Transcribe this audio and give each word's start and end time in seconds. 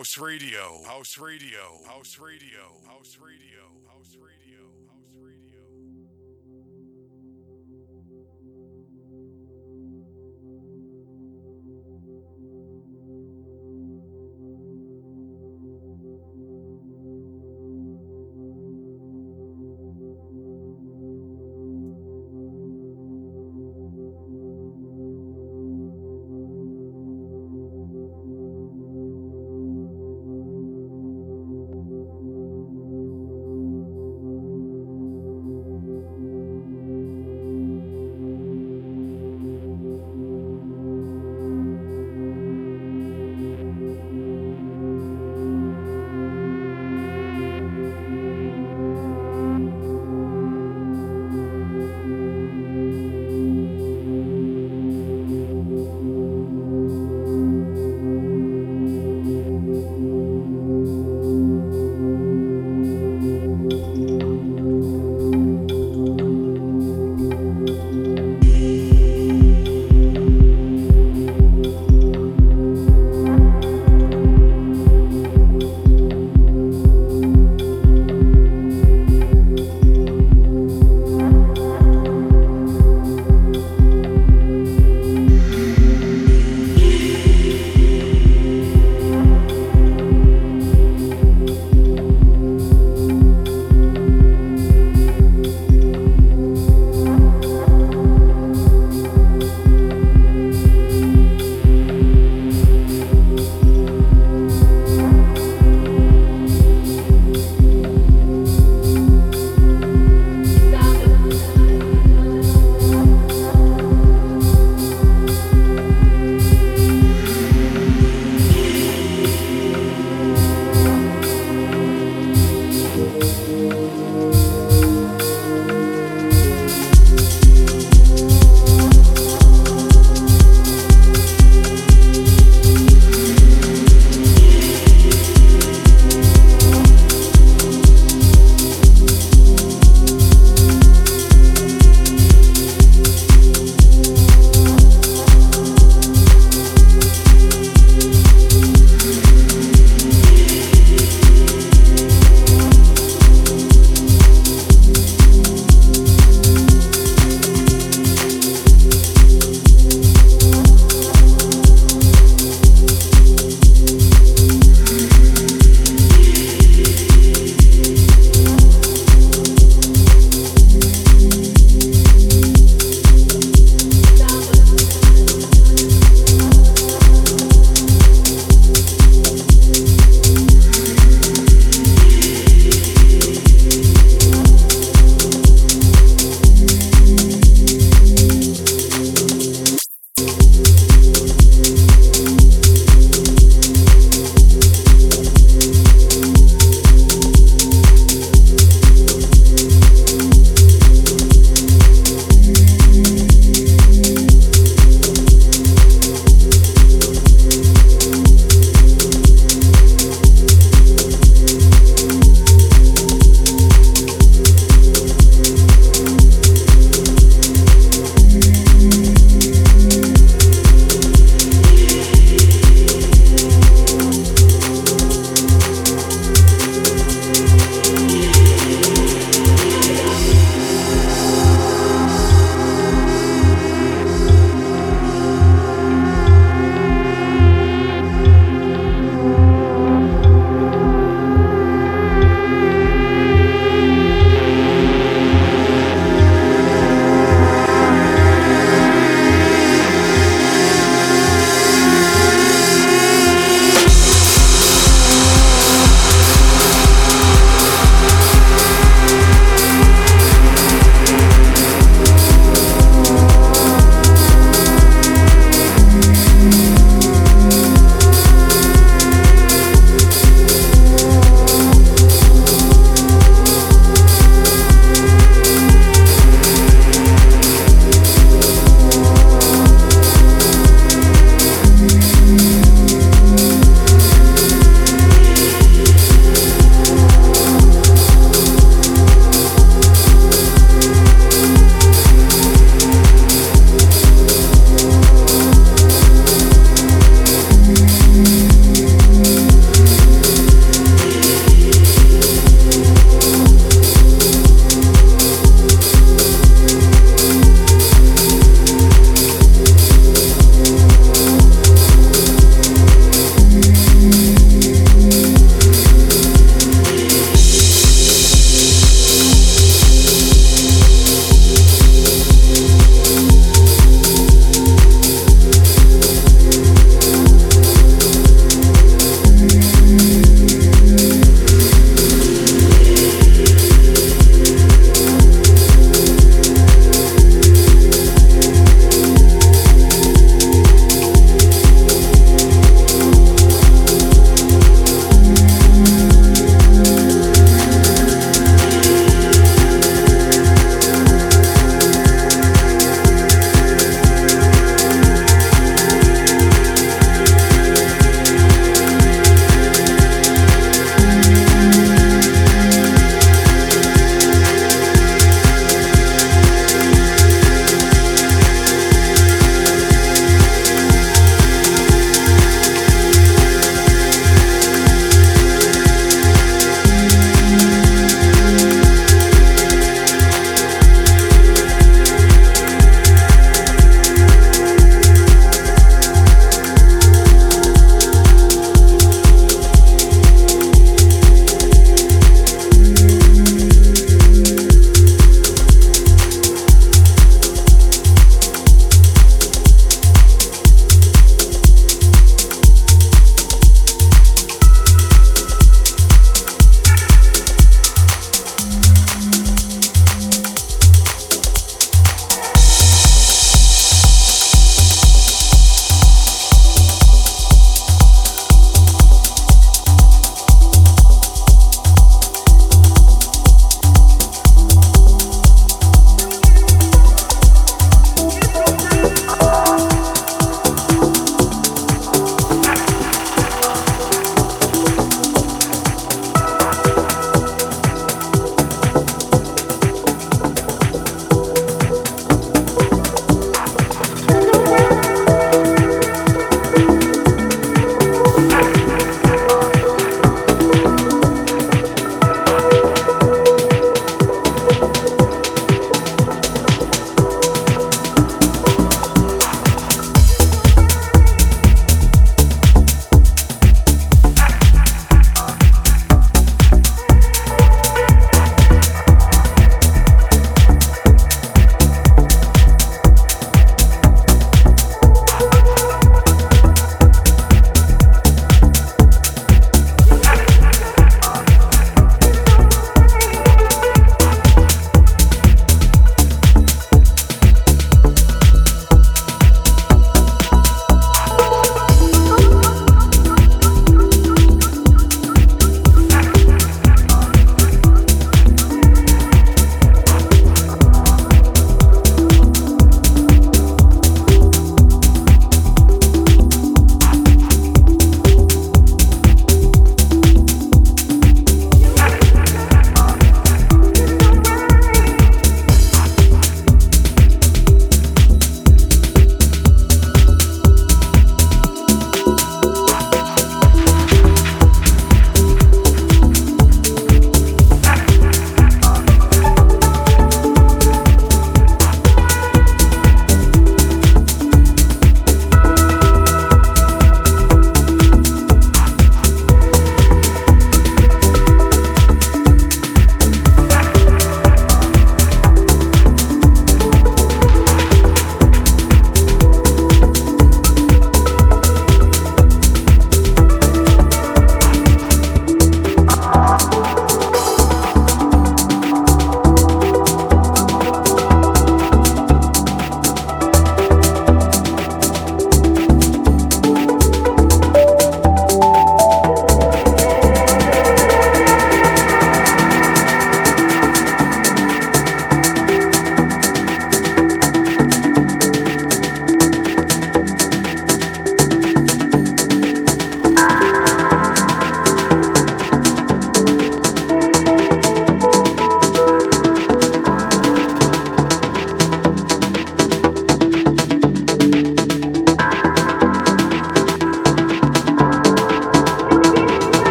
House 0.00 0.16
Radio, 0.16 0.82
House 0.86 1.18
Radio, 1.18 1.60
House 1.86 2.18
Radio, 2.18 2.72
House 2.88 3.18
Radio, 3.20 3.68
House 3.86 4.16
Radio, 4.16 4.39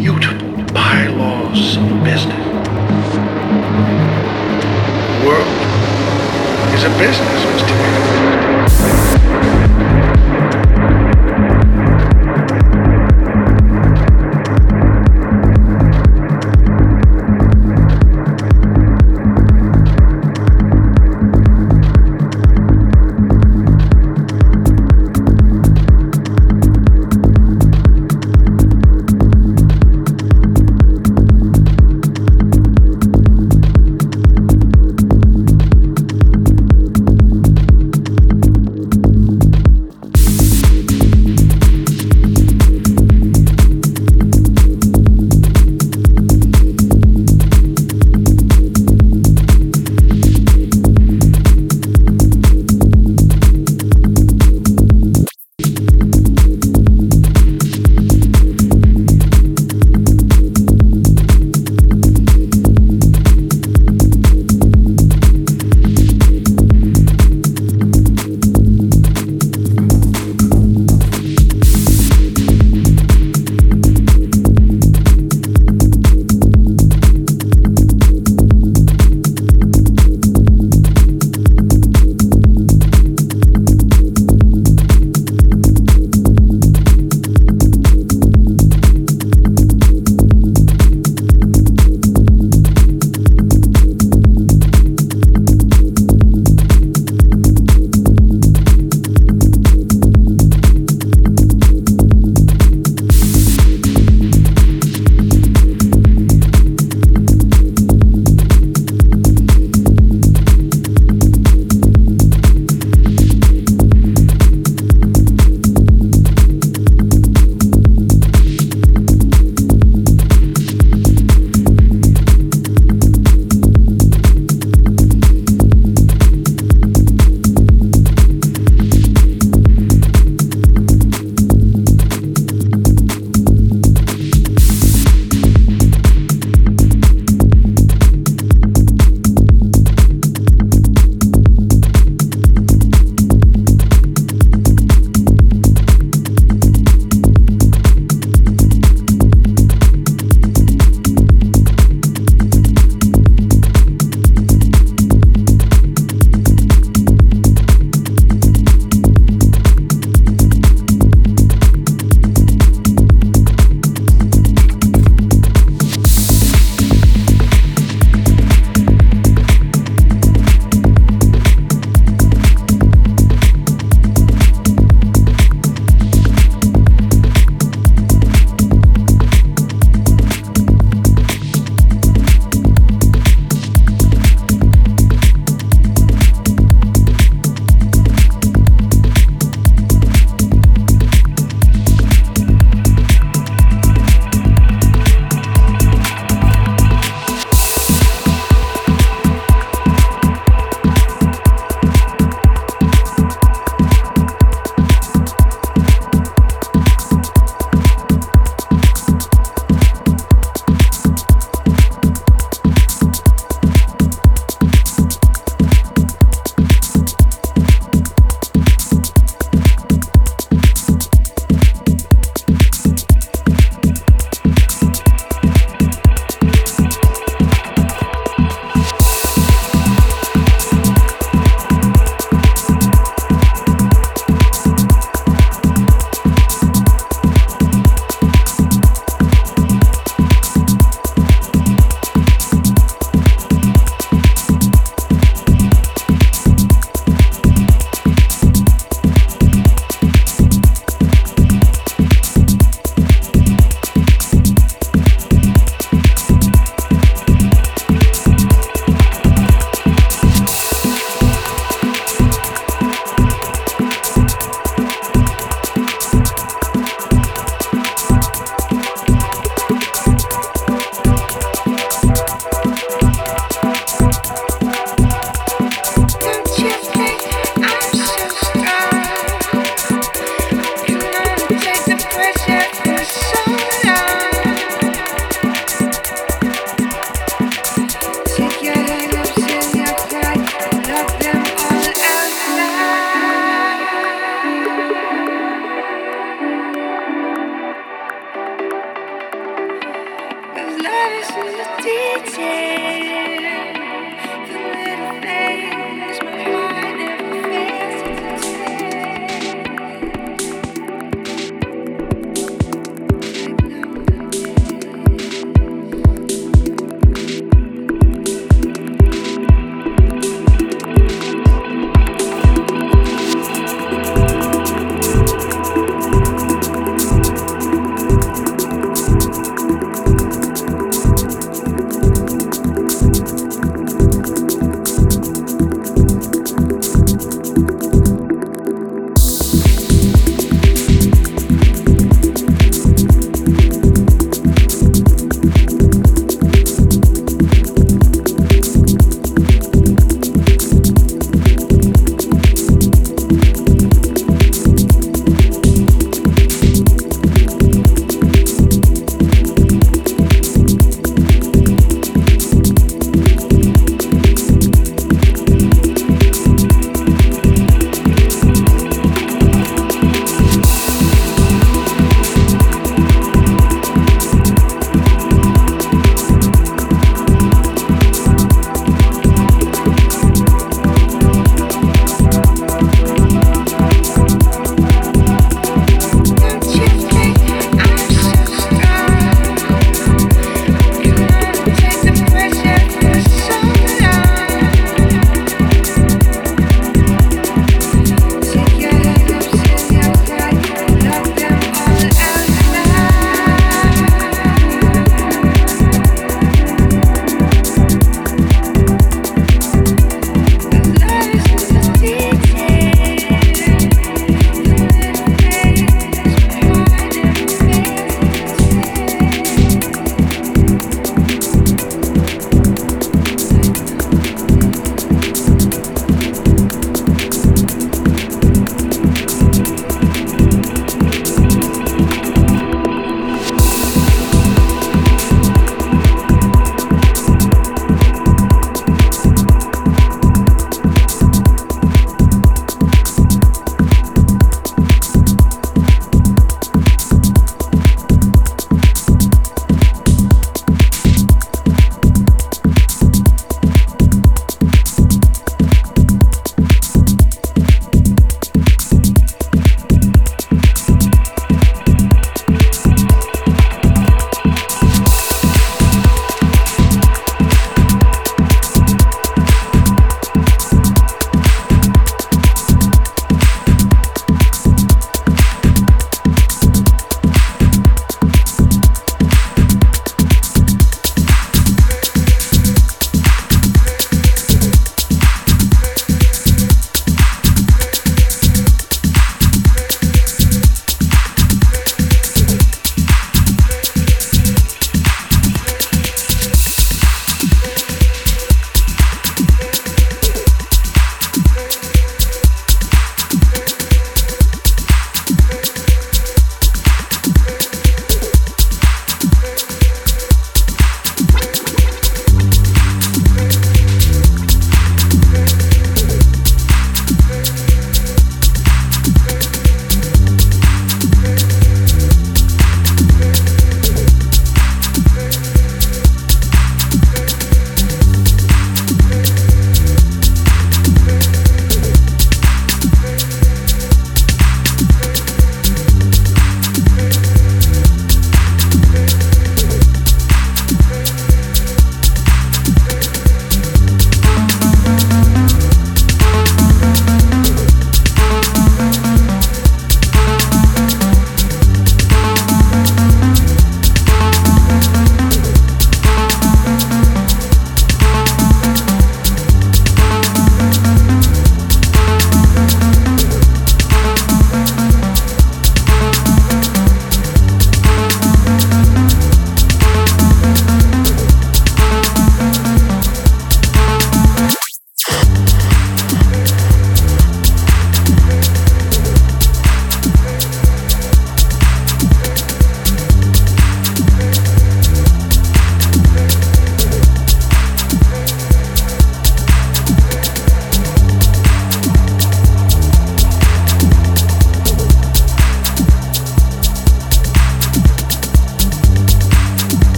immutable 0.00 0.64
bylaws 0.72 1.76
of 1.76 2.02
business. 2.02 2.46
The 4.62 5.26
world 5.26 5.60
is 6.72 6.84
a 6.84 6.90
business, 6.98 7.44
Mr. 7.44 8.99